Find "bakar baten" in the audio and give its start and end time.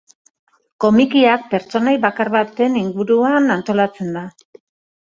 2.09-2.81